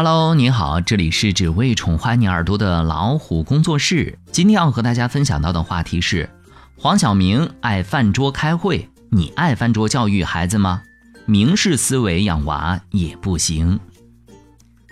[0.00, 4.16] Hello，你好，这里是只为宠坏你耳朵的老虎工作室。
[4.30, 6.30] 今天要和大家分享到的话题是：
[6.76, 10.82] 黄晓明爱饭桌开会，你爱饭桌教育孩子吗？
[11.26, 13.80] 明式思维养娃也不行。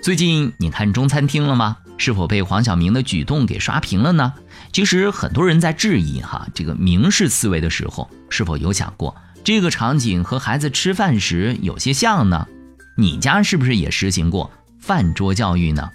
[0.02, 1.76] 最近你看中餐厅了吗？
[1.96, 4.32] 是否被黄晓明的举动给刷屏了呢？
[4.72, 9.14] 其实很多人在质疑哈，这个明式思维的时候，是否有想过
[9.44, 12.48] 这个场景和孩子吃饭时有些像呢？
[12.96, 14.50] 你家是不是也实行过？
[14.86, 15.90] 饭桌教育呢？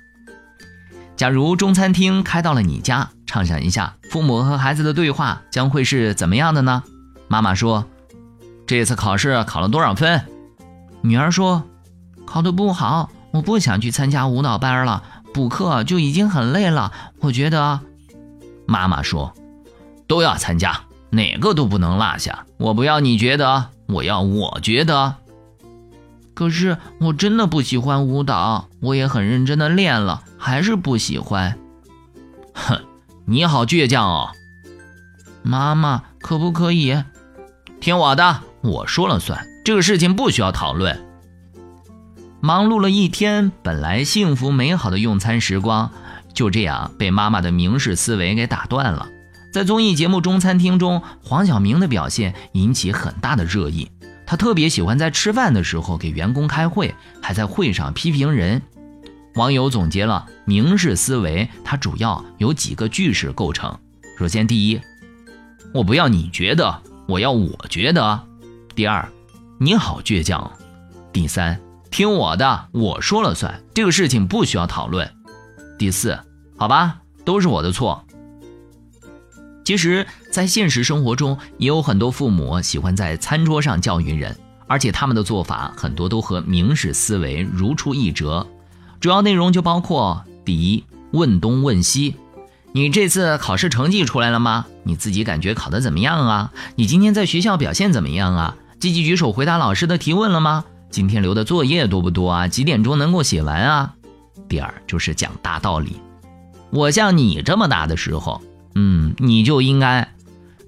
[1.16, 6.84] 假如中餐厅开到了你家，畅想一下，父母和孩子的对话将会是怎么样的呢？
[7.30, 7.86] 妈妈说
[8.68, 10.22] ：“这次考试考了多少分？”
[11.00, 11.64] 女儿说
[12.28, 15.04] ：“考得不好，我不想去参加舞蹈班了，
[15.34, 16.92] 补课就已经很累了。
[17.22, 17.80] 我觉得。”
[18.68, 19.34] 妈妈说
[20.06, 20.82] ：“都要参加，
[21.12, 22.46] 哪个都不能落下。
[22.58, 25.16] 我不要你觉得，我要我觉得。”
[26.34, 31.58] 可是我真的不喜欢舞蹈，我也很认真的练了，还是不喜欢。
[32.54, 32.82] 哼，
[33.26, 34.32] 你好倔强哦。
[35.44, 37.04] 妈妈，可不可以
[37.80, 38.42] 听我的？
[38.62, 41.04] 我说了算，这个事情不需要讨论。
[42.40, 45.92] 忙碌了一天，本来幸福美好的用餐时光，
[46.34, 49.08] 就这样被妈妈的明示思维给打断了。
[49.54, 53.92] 在综艺节目《中餐厅》中，黄晓明的表现引起很大的热议。
[54.32, 58.62] 他特别喜欢在吃饭的时候给员工开会，还在会上批评人。
[59.36, 63.78] 网友总结了明式思维，它主要由几个句式构成。
[64.18, 64.80] 首先，第一，
[65.74, 68.26] 我不要你觉得，我要我觉得。
[68.74, 69.06] 第二，
[69.60, 70.50] 你好倔强。
[71.12, 75.14] 第三，听我的，我说了算，这个事情不需要讨论。
[75.78, 76.18] 第四，
[76.56, 78.06] 好吧，都是我的错。
[79.72, 88.46] 其实，在现实生活中，也有很多父母喜欢在餐桌上教育人，而且他们的做法很多都和明史思维如出一辙。
[89.00, 92.18] 主要内容就包括：第一，问东问西，
[92.74, 94.66] 你这次考试成绩出来了吗？
[94.84, 96.52] 你自己感觉考得怎么样啊？
[96.76, 98.58] 你今天在学校表现怎么样啊？
[98.78, 100.66] 积极举手回答老师的提问了吗？
[100.90, 102.48] 今天留的作业多不多啊？
[102.50, 103.94] 几点钟能够写完啊？
[104.50, 105.96] 第二，就是讲大道理，
[106.72, 108.42] 我像你这么大的时候。
[108.76, 110.14] 嗯，你就应该。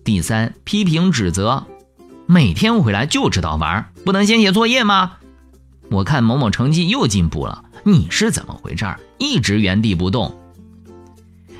[0.03, 1.65] 第三，批评指责，
[2.25, 5.13] 每天回来就知道玩，不能先写作业吗？
[5.89, 8.99] 我看某某成绩又进步了，你是怎么回事儿？
[9.17, 10.37] 一直原地不动。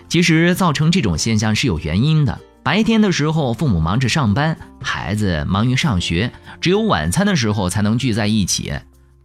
[0.09, 2.39] 其实造成这种现象是有原因的。
[2.63, 8.73] 白天的时候，父母忙着上班，孩子忙于上学，只有晚餐的时候才能聚在一起。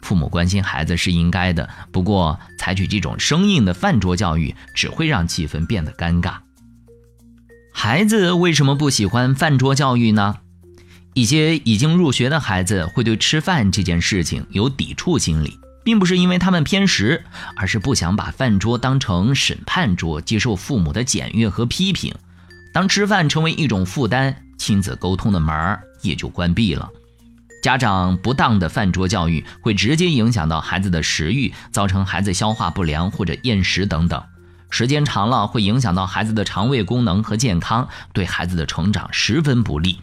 [0.01, 6.35] 父母关心孩子是应该的，不过采取这种生硬的饭桌教育，只会让气氛变得尴尬。
[7.81, 10.39] 孩子为什么不喜欢饭桌教育呢？
[11.15, 17.23] 一些已经入学的孩子会对吃饭这件事情有抵触心理，并不是因为他们偏食，
[17.55, 22.13] 而是不想把饭桌当成审判桌，接受父母的检阅和批评。
[22.75, 26.91] 当吃饭成为一种负担，亲子沟通的门儿也就关闭了。
[27.63, 34.21] 家长不当的饭桌教育会直接影响到孩子的食欲，造成孩子消化不良或者厌食等等。
[34.71, 40.01] 时间长了会影响到孩子的肠胃功能和健康，对孩子的成长十分不利。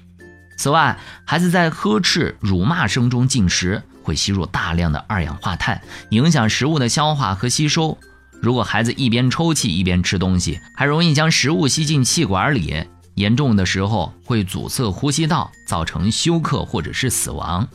[0.58, 7.98] 此外，孩子在呵斥、辱骂声中进食，会吸入大量的二氧化碳，影响食物的消化和吸收。
[8.42, 17.68] 如果孩子一边抽泣一边吃东西，还容易将食物吸进气管里，严重的时候会阻塞呼吸道，造成休克或者是死亡。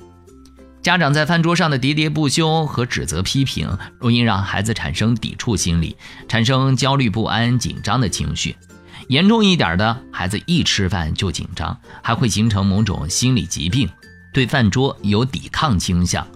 [0.82, 3.68] 家长在饭桌上的喋喋不休和指责批评，
[3.98, 5.94] 容易让孩子产生抵触心理，
[6.26, 8.56] 产生焦虑不安、紧张的情绪。
[9.08, 13.90] 严重一点的孩子一吃饭就紧张，还会形成某种心理疾病，
[14.32, 16.26] 对饭桌有抵抗倾向。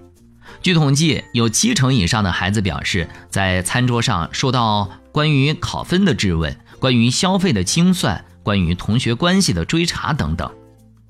[0.60, 10.50] 据统计，有七成以上的孩子表示，在餐桌上受到关于考分的质问、关于消费的清算、关于同学关系的追查等等。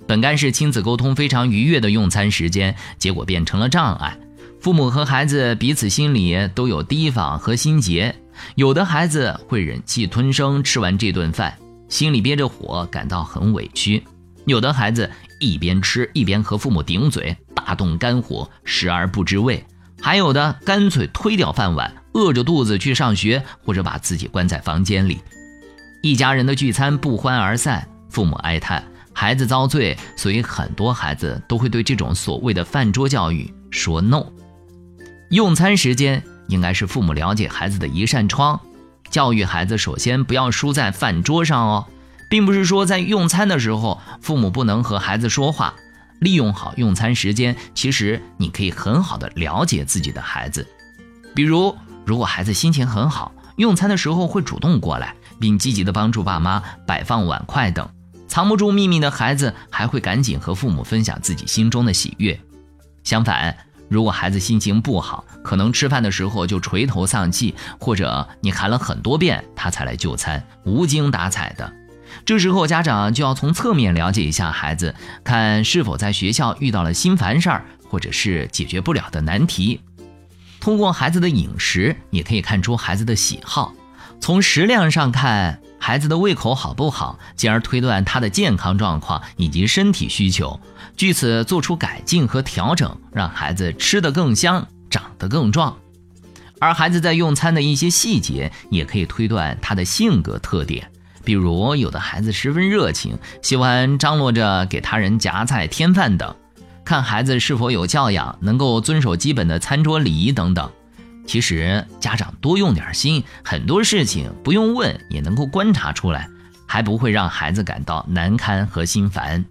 [0.06, 4.16] 本该是亲子沟通非常愉悦的用餐时间，结果变成了障碍。
[4.60, 8.14] 父母和孩子彼此心里都有提防和心结。
[8.54, 11.56] 有的孩子会忍气吞声吃完这顿饭，
[11.88, 14.02] 心里憋着火，感到很委屈；
[14.44, 19.62] 有的孩子一边吃一边和父母顶嘴，大动肝火，食而不知味；
[20.00, 25.20] 还有的干脆推掉饭碗，饿着肚子去上学，或者把自己关在房间里。
[26.02, 28.84] 一家人的聚餐不欢而散，父母哀叹。
[29.14, 34.26] 孩子遭罪，所以很多孩子都会对这种所谓的饭桌教育说 no。
[35.30, 38.60] 用餐时间应该是父母了解孩子的一扇窗，
[39.10, 41.86] 教育孩子首先不要输在饭桌上哦，
[42.28, 45.74] 并不是说在用餐的时候父母不能和孩子说话。
[46.20, 50.66] 利用好用餐时间，其实你可以很好的了解自己的孩子，
[51.34, 51.76] 比如
[52.06, 57.86] 如果孩子心情很好，用餐的时候会主动过来，并积极的帮助爸妈摆放碗筷等。
[58.34, 62.36] 藏不住秘密的孩子还会赶紧和父母分享自己心中的喜悦。
[63.04, 63.56] 相反，
[63.88, 71.72] 如果孩子心情不好，可能吃饭的时候就垂头丧气，或者你喊了很多遍他才来就餐，无精打采的。
[72.24, 74.92] 这时候家长就要从侧面了解一下孩子，
[75.22, 79.80] 看是否在学校遇到了心烦事儿，或者是解决不了的难题。
[80.58, 83.72] 通过孩子的饮食，也可以看出孩子的喜好。
[84.20, 90.58] 从食量上看，孩子的胃口好不好，进而推断他的健康状况以及身体需求，
[90.96, 95.76] 据此做出改进和调整，让孩子吃得更香，长得更壮。
[96.58, 100.90] 而孩子在用餐的一些细节，也可以推断他的性格特点。
[101.22, 106.34] 比如，有的孩子十分热情，喜欢张罗着给他人夹菜添饭等。
[106.82, 110.70] 看孩子是否有教养，能够遵守基本的餐桌礼仪等等。
[111.26, 116.28] 其实家长多用点心，很多事情不用问也能够观察出来，
[116.66, 119.44] 还不会让孩子感到难堪和心烦。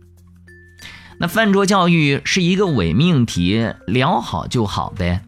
[1.17, 5.21] 那饭桌教育是一个伪命题，聊好就好呗。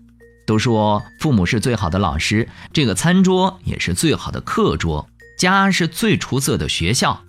[0.45, 5.07] 都说父母是最好的老师，这个餐桌也是最好的课桌，
[5.39, 7.23] 家是最出色的学校。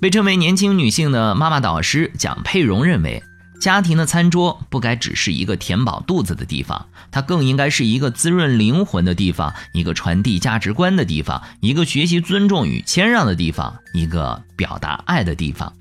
[0.00, 3.22] 被称为年轻女性的妈妈导师蒋佩蓉认为。
[3.64, 15.72] 家庭的餐桌不该只是一个填饱肚子的地方，它更应该是一个滋润灵魂的地方，一个传递价值观的地方，一个学习尊重与谦让的地方，一个表达爱的地方。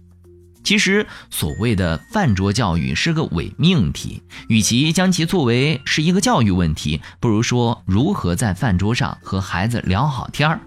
[0.63, 10.61] 其实，所谓的饭桌教育是个伪命题，与其将其作为是一个教育问题，不如说如何在饭桌上和孩子聊好天儿，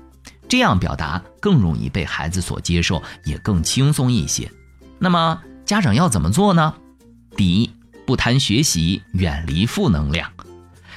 [0.50, 4.52] 这样表达更容易被孩子所接受，也更轻松一些。
[4.98, 6.74] 那么，家长要怎么做呢？
[7.36, 7.70] 第一，
[8.06, 10.30] 不谈学习，远离负能量。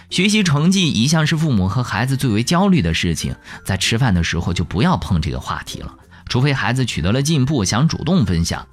[0.10, 5.94] 学习成绩一向是父母和孩子最为焦虑的事情，在吃饭的时候就不要碰这个话题了，
[6.30, 8.66] 除非孩子取得了进步，想主动分享。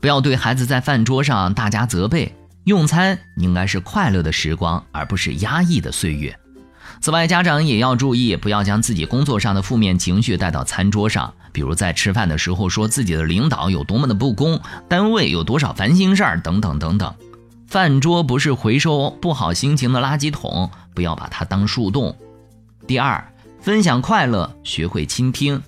[0.00, 6.38] 不要对孩子在饭桌上大加责备，用餐应该是快乐的时光，而不是压抑的岁月。
[7.04, 11.34] 此外，家长也要注意，不要将自己工作上的负面情绪带到餐桌上。
[11.52, 14.58] 比如在吃饭的时候说自己的领导有多么的不公，
[14.88, 17.14] 单位有多少烦心事儿等等等等。
[17.68, 22.16] 饭桌不是回收不好心情的垃圾桶，不要把它当树洞。
[22.86, 23.22] 第二，
[23.60, 25.60] 分享快乐，学会倾听。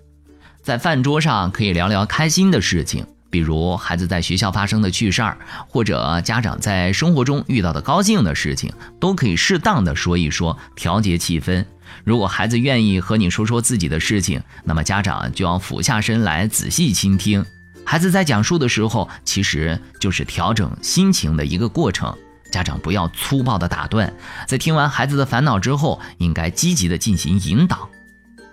[0.62, 3.06] 在饭桌上可以聊聊开心的事情，
[3.36, 5.36] 比如孩子在学校发生的趣事儿，
[5.68, 11.62] 或者家长在生活中遇到的高兴的事情，都可以适当的说一说，调节气氛。
[12.02, 17.44] 如果孩子愿意和你说说自己的事情，那么家长就要俯下身来仔细倾听。
[17.84, 22.16] 孩子在讲述的时候，其实就是调整心情的一个过程。
[22.50, 24.10] 家长不要粗暴的打断，
[24.48, 27.86] 在听完孩子的烦恼之后，应该积极的进行引导。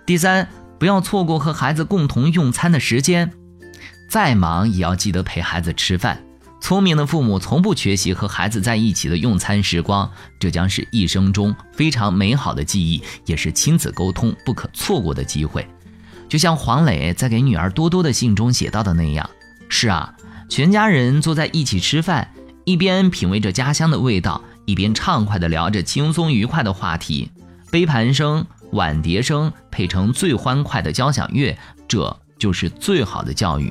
[0.04, 0.46] 第三，
[0.78, 3.32] 不要错过和孩子共同用餐的时间，
[4.08, 6.22] 再忙也要记得陪孩子吃饭。
[6.60, 15.66] 聪明的父母从不缺席和孩子在一起的用餐时光，这将是一生中非常美好的记忆，也是亲子沟通不可错过的机会。
[16.26, 19.28] 就像黄磊在给女儿多多的信中写到的那样
[19.68, 20.14] ：“是啊，
[20.48, 22.26] 全家人坐在一起吃饭，
[22.64, 27.30] 一边品味着家乡的味道，一边畅快地聊着轻松愉快的话题。
[27.70, 28.42] 杯盘声、
[28.72, 31.54] 碗碟声配成最欢快的交响乐，
[31.86, 33.70] 这就是最好的教育。